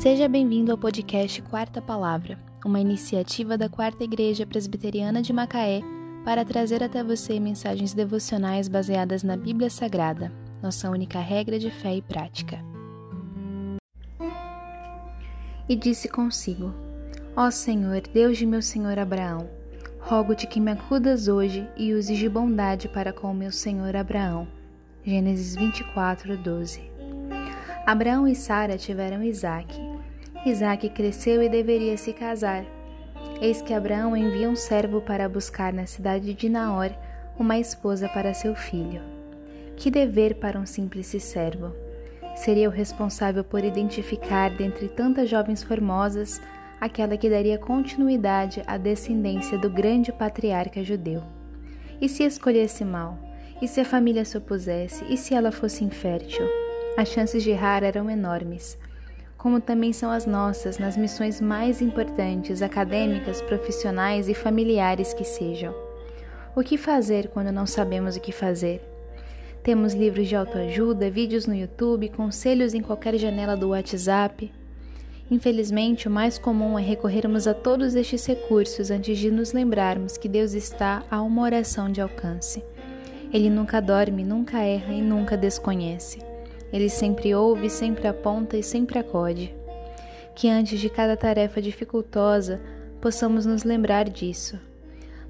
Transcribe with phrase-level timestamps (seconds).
[0.00, 5.82] Seja bem-vindo ao podcast Quarta Palavra, uma iniciativa da Quarta Igreja Presbiteriana de Macaé
[6.24, 10.32] para trazer até você mensagens devocionais baseadas na Bíblia Sagrada,
[10.62, 12.64] nossa única regra de fé e prática.
[15.68, 16.72] E disse consigo:
[17.36, 19.50] Ó Senhor, Deus de meu senhor Abraão,
[19.98, 24.48] rogo-te que me acudas hoje e uses de bondade para com meu senhor Abraão.
[25.04, 26.99] Gênesis 24, 12.
[27.90, 29.80] Abraão e Sara tiveram Isaque.
[30.46, 32.64] Isaac cresceu e deveria se casar.
[33.40, 36.92] Eis que Abraão envia um servo para buscar na cidade de Naor
[37.36, 39.02] uma esposa para seu filho.
[39.76, 41.74] Que dever para um simples servo!
[42.36, 46.40] Seria o responsável por identificar dentre tantas jovens formosas
[46.80, 51.24] aquela que daria continuidade à descendência do grande patriarca judeu.
[52.00, 53.18] E se escolhesse mal?
[53.60, 55.04] E se a família se opusesse?
[55.12, 56.69] E se ela fosse infértil?
[56.96, 58.78] As chances de errar eram enormes
[59.40, 65.74] como também são as nossas nas missões mais importantes, acadêmicas, profissionais e familiares que sejam.
[66.54, 68.82] O que fazer quando não sabemos o que fazer?
[69.62, 74.52] Temos livros de autoajuda, vídeos no YouTube, conselhos em qualquer janela do WhatsApp.
[75.30, 80.28] Infelizmente, o mais comum é recorrermos a todos estes recursos antes de nos lembrarmos que
[80.28, 82.62] Deus está a uma oração de alcance.
[83.32, 86.18] Ele nunca dorme, nunca erra e nunca desconhece.
[86.72, 89.54] Ele sempre ouve, sempre aponta e sempre acode.
[90.34, 92.60] Que antes de cada tarefa dificultosa
[93.00, 94.58] possamos nos lembrar disso.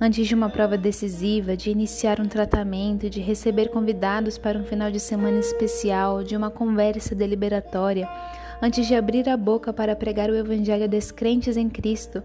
[0.00, 4.90] Antes de uma prova decisiva, de iniciar um tratamento, de receber convidados para um final
[4.90, 8.08] de semana especial, de uma conversa deliberatória,
[8.62, 12.22] antes de abrir a boca para pregar o Evangelho a descrentes em Cristo,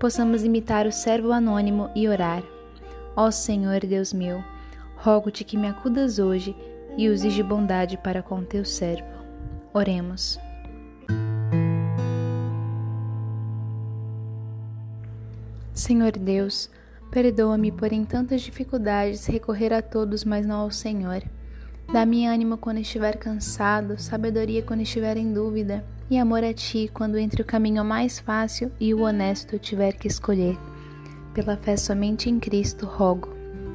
[0.00, 2.42] possamos imitar o servo anônimo e orar.
[3.14, 4.42] Ó Senhor Deus meu,
[4.96, 6.56] rogo-te que me acudas hoje
[6.96, 9.06] e uses de bondade para com teu servo.
[9.72, 10.38] Oremos.
[15.72, 16.70] Senhor Deus,
[17.10, 21.22] perdoa-me por em tantas dificuldades recorrer a todos, mas não ao Senhor.
[21.92, 27.18] Dá-me ânimo quando estiver cansado, sabedoria quando estiver em dúvida, e amor a Ti quando
[27.18, 30.58] entre o caminho mais fácil e o honesto tiver que escolher.
[31.34, 33.34] Pela fé somente em Cristo rogo.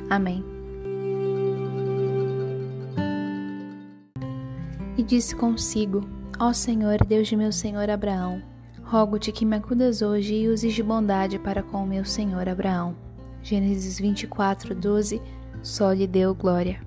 [0.10, 0.57] Amém.
[4.98, 6.02] E disse consigo:
[6.40, 8.42] Ó Senhor, Deus de meu senhor Abraão,
[8.84, 12.96] rogo-te que me acudas hoje e uses de bondade para com o meu senhor Abraão.
[13.44, 15.22] Gênesis 24, 12
[15.62, 16.87] Só lhe deu glória.